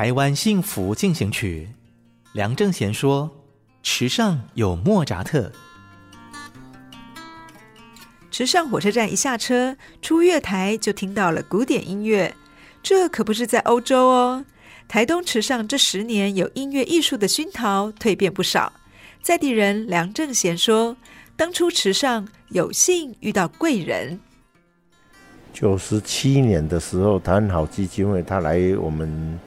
[0.00, 1.68] 台湾幸福进行曲，
[2.32, 3.30] 梁正贤说
[3.84, 5.52] ：“池上有莫扎特。”
[8.32, 12.34] 池上火车站一下车，出月台就听到了古典音乐。
[12.82, 14.42] 这可不是在欧洲哦，
[14.88, 18.72] 台东池上这十年有音乐艺术的熏陶，蜕变不少。
[19.20, 20.96] 在地人梁正贤说
[21.36, 24.18] ：“当初池上有幸遇到贵人。
[25.52, 29.38] 九十七年的时候，台湾好基金会他来我们。”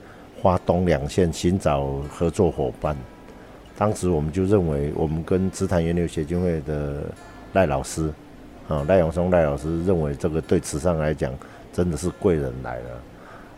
[0.43, 2.93] 花东两县寻找合作伙伴，
[3.77, 7.03] 当时我们就认为，我们跟紫檀源流协进会的
[7.53, 8.11] 赖老师，
[8.67, 11.31] 啊赖永松赖老师认为这个对慈善来讲
[11.71, 13.01] 真的是贵人来了，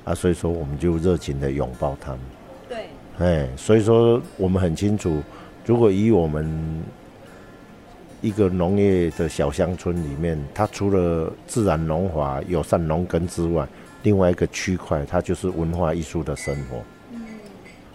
[0.03, 2.19] 啊，所以说我们就热情的拥抱他们。
[2.69, 2.85] 对，
[3.17, 5.23] 哎，所以说我们很清楚，
[5.65, 6.83] 如果以我们
[8.21, 13.67] 一个农业的小乡村里面，它除了自然农法、友善农耕之外，
[14.05, 16.77] 另外一个区块，它就是文化艺术的生活。
[17.11, 17.21] 嗯，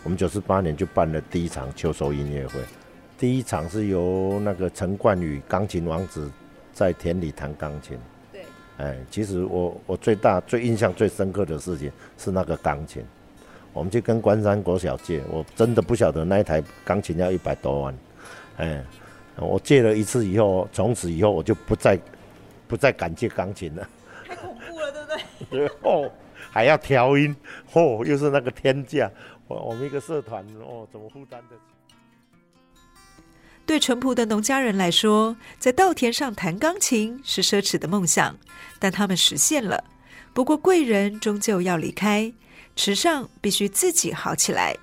[0.02, 2.54] 我们九十八年就办了第一场秋收音乐会，
[3.16, 6.28] 第一场是由那个陈冠宇钢琴王子
[6.72, 7.96] 在田里弹钢琴。
[8.32, 8.42] 对，
[8.78, 13.04] 哎，其实我我最大最印象最深刻的事情是那个钢琴，
[13.72, 17.94] 我们去跟关山国小借，我真的不晓得那一台钢琴要一百多万。
[18.56, 18.84] 哎，
[19.36, 21.96] 我借了一次以后，从此以后我就不再
[22.66, 23.88] 不再敢借钢琴了。
[25.82, 26.10] 哦，
[26.50, 27.34] 还要调音，
[27.72, 29.10] 哦，又是那个天价，
[29.46, 31.62] 我我们一个社团哦，怎么负担得起？
[33.66, 38.36] 对淳朴的农家人来说，在稻田上弹钢琴是奢侈的梦想，
[38.80, 39.84] 但他们实现了。
[40.32, 42.32] 不过贵人终究要离开，
[42.74, 44.76] 池上必须自己好起来。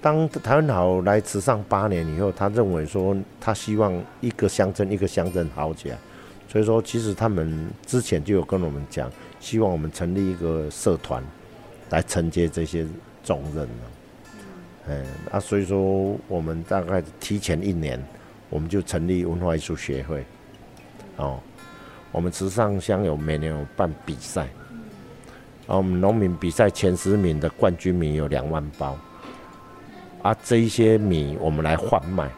[0.00, 5.98] 当台湾好来池上八年以后，他认为说，他希望一个乡镇一个乡镇好起来。
[6.48, 9.10] 所以说，其实他们之前就有跟我们讲，
[9.42, 11.20] 希望我们成立一个社团，
[11.90, 12.86] 来承接这些
[13.24, 13.70] 重任了。
[14.86, 18.00] 嗯，啊，所以说我们大概提前一年，
[18.48, 20.24] 我们就成立文化艺术协会。
[21.16, 21.40] 哦，
[22.12, 24.42] 我们慈上乡有每年有办比赛，
[25.66, 28.96] 啊，我们农民比赛前十名的冠军米有两万包，
[30.22, 32.30] 啊，这一些米我们来换卖，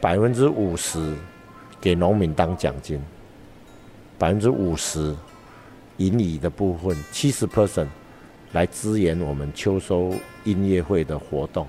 [0.00, 1.12] 百分之五十
[1.80, 3.02] 给农民当奖金。
[4.16, 5.14] 百分之五十
[5.98, 7.88] 盈余的部分，七十 percent
[8.52, 10.12] 来支援我们秋收
[10.44, 11.66] 音乐会的活动，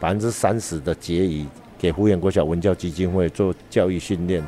[0.00, 1.46] 百分之三十的结余
[1.78, 4.44] 给福源国小文教基金会做教育训练。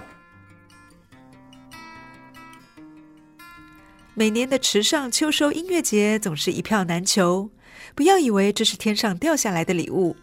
[4.14, 7.48] 每年的池上秋收音乐节总是一票难求，
[7.94, 10.16] 不要以为这是天上掉下来的礼物。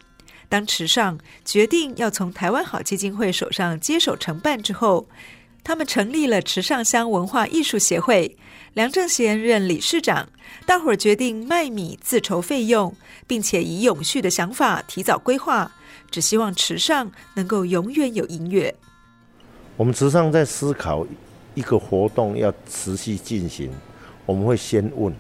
[0.50, 5.10] 当池上决定要从台湾好基金会手上接手承办之后，
[5.68, 8.38] 他们成立了池上乡文化艺术协会，
[8.74, 10.30] 梁正贤任理事长。
[10.66, 12.96] 大伙儿决定卖米自筹费用，
[13.28, 15.70] 并且以永续的想法提早规划，
[16.10, 18.74] 只希望池上能够永远有音乐。
[19.76, 21.06] 我们池上在思考
[21.54, 23.70] 一个活动要持续进行，
[24.26, 25.14] 我们会先问。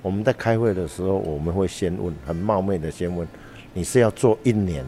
[0.00, 3.26] 我们在开会的时候，我们会先问，很冒昧的先问：
[3.72, 4.86] 你是要做一年，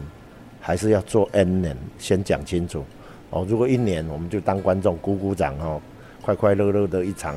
[0.61, 1.75] 还是要做 N 年？
[1.99, 2.85] 先讲清楚。
[3.29, 5.81] 哦，如果一年我们就当观众鼓鼓掌哦，
[6.21, 7.35] 快快乐乐的一场，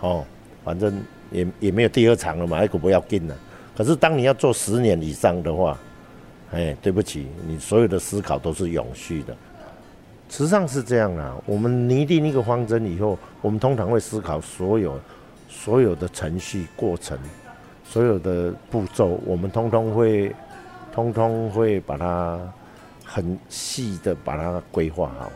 [0.00, 0.22] 哦，
[0.62, 1.00] 反正
[1.30, 3.34] 也也没有第二场了嘛，那个不要紧了。
[3.74, 5.78] 可是当你要做十年以上的话，
[6.52, 9.34] 哎，对不起，你所有的思考都是永续的。
[10.28, 15.00] 实际上是这样啊，我们拟定一个方针以后，我们通常会思考所有
[15.48, 17.18] 所有的程序过程，
[17.82, 20.34] 所有的步骤，我们通通会
[20.92, 22.38] 通通会把它。
[23.04, 25.30] 很细的把它规划好，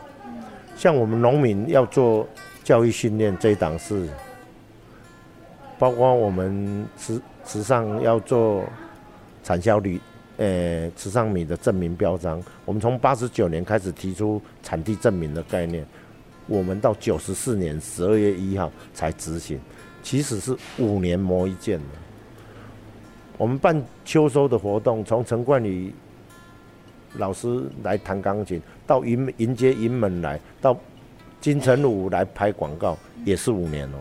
[0.75, 2.27] 像我们农民要做
[2.63, 4.09] 教育训练这一档事，
[5.77, 8.63] 包括我们池池上要做
[9.43, 10.01] 产销率，
[10.37, 15.85] 呃，池上米的证明标章，我们从八十九年开始提出产地证明的概念，
[16.47, 19.59] 我们到九十四年十二月一号才执行，
[20.03, 21.85] 其实是五年磨一剑的。
[23.37, 25.93] 我们办秋收的活动，从陈冠宇
[27.17, 30.77] 老师来弹钢琴，到迎迎接迎门来，到
[31.41, 33.97] 金城武来拍广告，也是五年哦。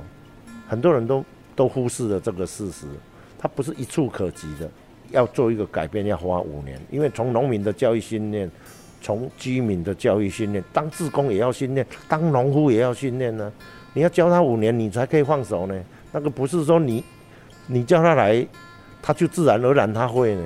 [0.68, 1.24] 很多人都
[1.56, 2.86] 都忽视了这个事实，
[3.38, 4.68] 它不是一触可及的。
[5.10, 8.50] 要做一个改变，要花五年，因为从农民的教育训练，
[9.00, 13.50] 从居民的教育训练，当志工也要训练，当农夫也要训练呢。
[13.94, 15.74] 你要教他五年，你才可以放手呢。
[16.12, 17.02] 那个不是说你
[17.68, 18.46] 你叫他来，
[19.00, 20.42] 他就自然而然他会呢。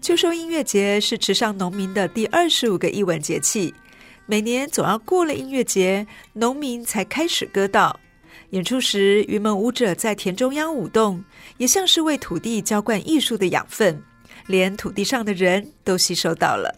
[0.00, 3.74] 秋收音乐节是池上农民的第二十五个艺文节气，
[4.26, 7.98] 每年总要过了音乐节，农民才开始歌道。
[8.50, 11.22] 演出时，云门舞者在田中央舞动，
[11.58, 14.00] 也像是为土地浇灌艺术的养分，
[14.46, 16.74] 连土地上的人都吸收到了。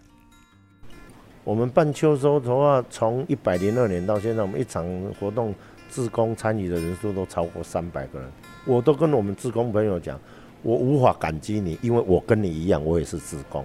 [1.44, 4.84] 我们办秋收的话，从一百零二年到现在，我们一场
[5.20, 5.54] 活动，
[5.90, 8.32] 自工参与的人数都超过三百个人。
[8.64, 10.18] 我都跟我们自工朋友讲。
[10.62, 13.64] 我无法感激你，因为我跟你一样，我也是志工。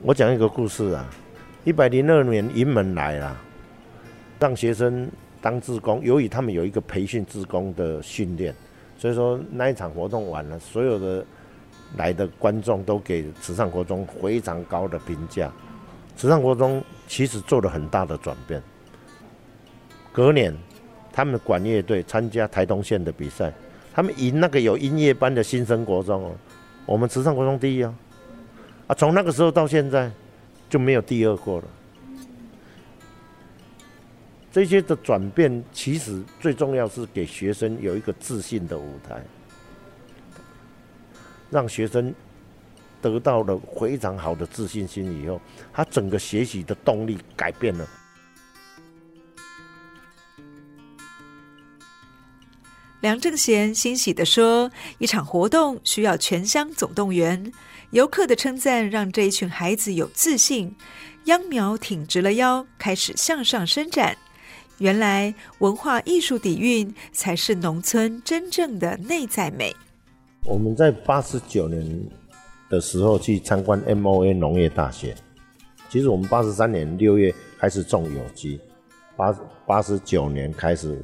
[0.00, 1.06] 我讲一个故事啊，
[1.64, 3.36] 一百零二年迎门来了，
[4.40, 5.08] 让学生
[5.42, 6.02] 当志工。
[6.02, 8.54] 由于他们有一个培训志工的训练，
[8.96, 11.24] 所以说那一场活动完了，所有的
[11.96, 15.52] 来的观众都给慈善国中非常高的评价。
[16.16, 18.62] 慈善国中其实做了很大的转变。
[20.12, 20.56] 隔年，
[21.12, 23.52] 他们管乐队参加台东县的比赛。
[23.94, 26.32] 他们赢那个有音乐班的新生国中哦，
[26.86, 27.94] 我们慈善国中第一啊，
[28.86, 30.10] 啊，从那个时候到现在
[30.70, 31.64] 就没有第二过了。
[34.50, 39.22] 这些的转变，其实最重要是给学生有一个自信的舞台，
[41.50, 42.14] 让学生
[43.00, 45.40] 得到了非常好的自信心以后，
[45.72, 47.86] 他整个学习的动力改变了。
[53.02, 57.52] 梁正贤欣喜地说：“一场活动需要全乡总动员，
[57.90, 60.72] 游客的称赞让这一群孩子有自信，
[61.24, 64.16] 秧苗挺直了腰，开始向上伸展。
[64.78, 69.74] 原来文化艺术底蕴才是农村真正的内在美。”
[70.46, 71.84] 我们在八十九年
[72.70, 75.12] 的时候去参观 MOA 农业大学，
[75.90, 78.60] 其实我们八十三年六月开始种有机，
[79.16, 79.32] 八
[79.66, 80.96] 八十九年开始。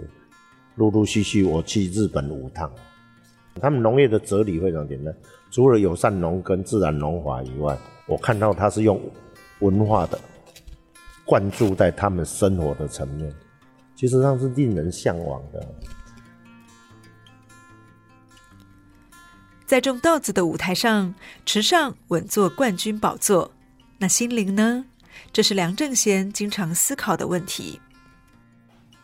[0.78, 2.72] 陆陆续续，我去日本五趟。
[3.60, 5.12] 他们农业的哲理非常简单，
[5.50, 7.76] 除了友善农耕、自然农法以外，
[8.06, 9.00] 我看到他是用
[9.58, 10.18] 文化的
[11.24, 13.34] 灌注在他们生活的层面，
[13.96, 15.66] 其实上是令人向往的。
[19.66, 21.12] 在种稻子的舞台上，
[21.44, 23.50] 池上稳坐冠军宝座，
[23.98, 24.84] 那心灵呢？
[25.32, 27.80] 这是梁正贤经常思考的问题。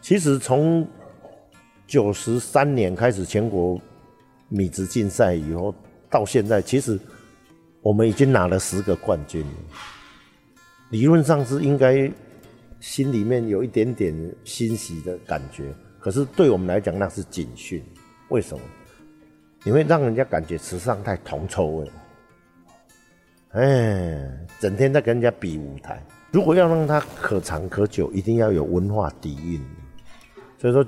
[0.01, 0.89] 其实从
[1.87, 3.81] 九十三年开始全国
[4.49, 5.75] 米质竞赛以后，
[6.09, 6.99] 到现在，其实
[7.83, 9.45] 我们已经拿了十个冠军。
[10.91, 12.11] 理论上是应该
[12.81, 17.83] 心里面有一点点欣喜的感觉，可是对我们来讲那是警讯。
[18.29, 18.65] 为什么？
[19.63, 21.91] 你会让人家感觉时尚太铜臭味。
[23.51, 26.03] 哎，整天在跟人家比舞台。
[26.31, 29.61] 如果要让它可长可久，一定要有文化底蕴。
[30.59, 30.85] 所以说。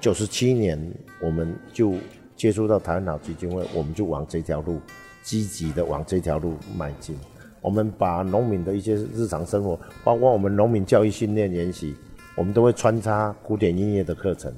[0.00, 0.80] 九十七年，
[1.20, 1.94] 我们就
[2.36, 4.80] 接触到台湾脑基金会，我们就往这条路
[5.22, 7.18] 积极的往这条路迈进。
[7.60, 11.96] 我们把农民的一些日常生活，包括我们农民教育训练研习，
[12.36, 14.54] 我们都会穿插古典音乐的课程，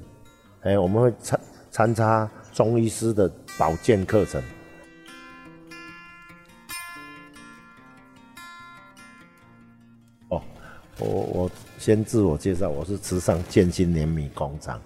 [0.60, 3.26] 哎，我们会参参差中医师的
[3.58, 4.42] 保健课程。
[10.28, 10.42] 哦，
[10.98, 14.78] 我我先自我介绍，我是慈善建新碾米工厂。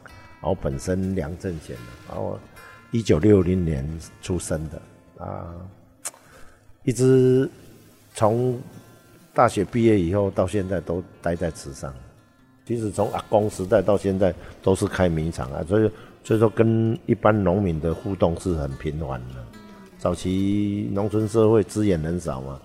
[0.45, 1.75] 然后本身梁正贤，
[2.07, 2.39] 然后
[2.91, 3.83] 一九六零年
[4.21, 5.55] 出生的啊，
[6.83, 7.49] 一直
[8.13, 8.61] 从
[9.33, 11.95] 大学毕业以后到现在都待在池上。
[12.67, 15.91] 其实从阿公时代到现在都是开米厂啊，所以
[16.23, 19.43] 所以说跟一般农民的互动是很频繁的。
[19.97, 22.61] 早期农村社会资源很少嘛，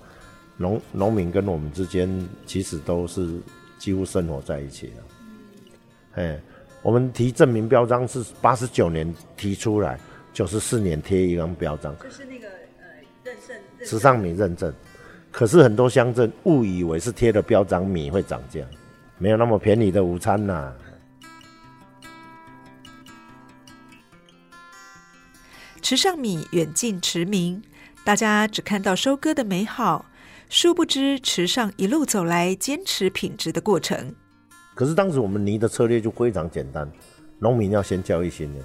[0.58, 2.10] 农农民跟我们之间
[2.46, 3.40] 其实都是
[3.78, 4.94] 几乎生活在一起的，
[6.22, 6.40] 哎。
[6.82, 10.00] 我们提证明标章是八十九年提出来，
[10.34, 12.86] 九十四年贴一张标章，就是那个呃
[13.24, 14.74] 认证，池上米认证，
[15.30, 18.62] 可是很多乡镇误以为是贴了标章，米会涨价，
[19.18, 20.76] 没有那么便宜的午餐呐、啊。
[25.82, 27.62] 池上米远近驰名，
[28.06, 30.06] 大家只看到收割的美好，
[30.48, 34.16] 殊不知池上一路走来坚持品质的过程。
[34.80, 36.90] 可是当时我们泥的策略就非常简单，
[37.38, 38.64] 农民要先教育训练，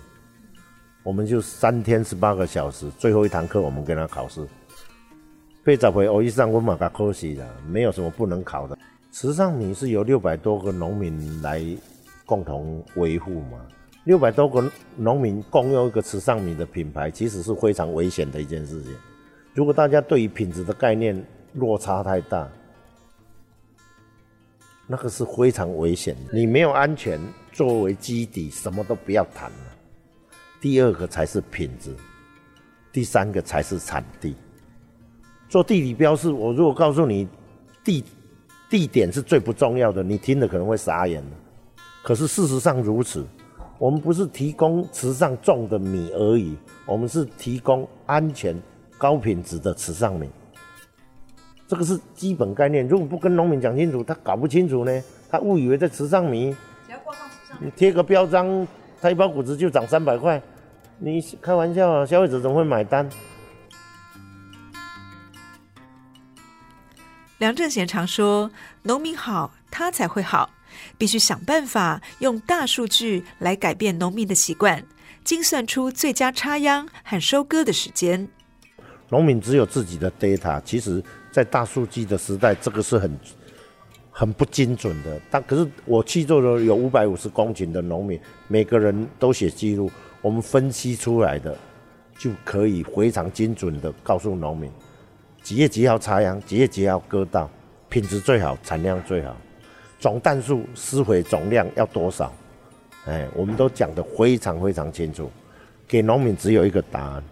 [1.02, 4.46] 我们就三天十八个小时，最后一堂课我们跟他考试。
[5.64, 8.78] 被找回我以上，我马嘎可惜了，没有什么不能考的。
[9.10, 11.60] 池上米是由六百多个农民来
[12.24, 13.66] 共同维护嘛。
[14.04, 18.92] 六百多个农民共用一个池上米的品牌，其实是非常危险的一件事情。
[19.52, 21.20] 如果大家对于品质的概念
[21.54, 22.48] 落差太大，
[24.86, 26.32] 那个是非常危险的。
[26.32, 27.20] 你没有安全
[27.52, 29.56] 作为基底，什么都不要谈了。
[30.60, 31.94] 第二个才是品质，
[32.92, 34.34] 第三个才是产地。
[35.48, 37.28] 做地理标示，我如果告诉你
[37.82, 38.04] 地
[38.68, 41.22] 地点是最不重要的，你听了可能会傻眼。
[42.02, 43.26] 可是事实上如此。
[43.76, 48.56] 我们不是提供池上种的米而已，我们是提供安全、
[48.96, 50.30] 高品质的池上米。
[51.74, 52.86] 这个是基本概念。
[52.86, 56.54] 如果不跟农民讲清楚，他搞不清楚呢，他误以为在池上米，
[56.86, 58.64] 只要挂上池上米，你贴个标章，
[59.00, 60.40] 他一包谷子就涨三百块，
[61.00, 62.06] 你开玩笑啊？
[62.06, 63.10] 消费者怎么会买单？
[67.38, 68.52] 梁正贤常说
[68.84, 70.50] ：“农民好，他才会好。”
[70.96, 74.84] 必须想办法用大数据来改变农民的习惯，
[75.24, 78.28] 精算出最佳插秧和收割的时间。
[79.10, 81.02] 农民只有自己的 data，其实，
[81.34, 83.18] 在大数据的时代，这个是很
[84.08, 85.20] 很不精准的。
[85.28, 89.90] 但可是我去做了有五百五十公顷的农民，每个人都写记录，
[90.22, 91.58] 我们分析出来的
[92.16, 94.70] 就可以非常精准的告诉农民
[95.42, 97.50] 几月几号插秧，几月几号割稻，
[97.88, 99.36] 品质最好，产量最好。
[99.98, 102.32] 总氮数、施肥总量要多少？
[103.06, 105.28] 哎，我们都讲得非常非常清楚，
[105.88, 107.24] 给农民只有一个答案。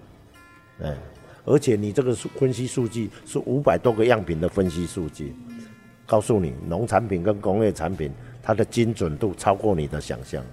[0.83, 0.97] 哎，
[1.45, 5.35] 而且你这个分析数据是五百多个样品的分析数据，
[6.07, 10.45] 告诉你农产品跟工业产品它的精准度超过你的想象。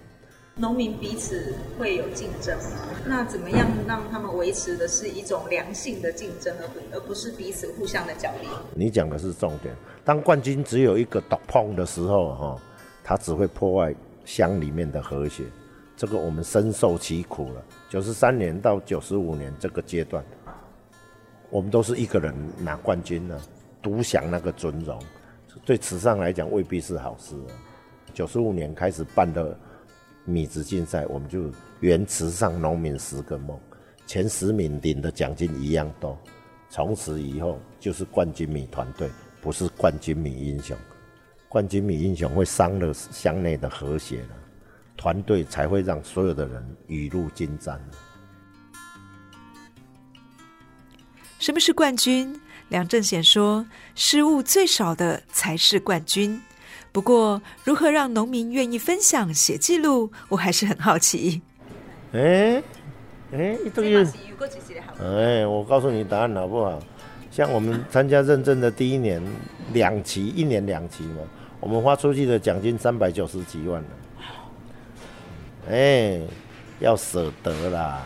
[0.56, 2.58] 农民彼此会有竞争，
[3.06, 8.48] 那怎么样让他们维持的是一种良性的竞争，而不而不是彼此互相的角力？
[8.76, 9.74] 你讲的是重点。
[10.04, 12.62] 当冠军只有一个独碰的时候，哈，
[13.04, 15.44] 它只会破坏乡里面的和谐。
[15.96, 17.64] 这个我们深受其苦了。
[17.90, 20.24] 九十三年到九十五年这个阶段，
[21.50, 23.42] 我们都是一个人拿冠军呢，
[23.82, 25.02] 独享那个尊荣，
[25.66, 27.36] 对池上来讲未必是好事。
[28.14, 29.58] 九十五年开始办的
[30.26, 33.60] 米子竞赛，我们就圆池上农民十个梦，
[34.06, 36.18] 前十名领的奖金一样多，
[36.70, 39.10] 从此以后就是冠军米团队。
[39.42, 40.78] 不是冠军米英雄，
[41.48, 44.36] 冠军米英雄会伤了乡内的和谐了，
[44.98, 47.82] 团队才会让所有的人雨露均沾。
[51.50, 52.40] 什么是冠军？
[52.68, 53.66] 梁正贤说：
[53.96, 56.40] 失误最少的才是冠军。
[56.92, 61.42] 不过，如何让农民愿意分享、写记录，我还是很好奇。
[62.14, 62.62] 哎
[63.34, 64.08] 哎，这个，
[65.02, 66.80] 哎，我告诉你答案好不好？
[67.32, 69.20] 像我们参加认证的第一年，
[69.74, 71.24] 两期，一年两期嘛，
[71.60, 73.88] 我们花出去的奖金三百九十几万了。
[75.72, 76.22] 哎，
[76.80, 78.06] 要舍得啦！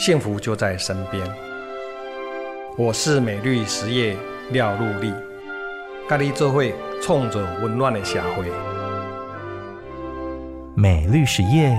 [0.00, 1.22] 幸福就在身边。
[2.78, 4.16] 我是美绿实业
[4.50, 5.12] 廖禄立，
[6.08, 8.46] 咖喱做会创造温暖的社会。
[10.74, 11.78] 美绿实业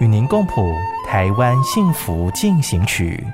[0.00, 0.74] 与您共谱
[1.06, 3.24] 台湾幸福进行曲。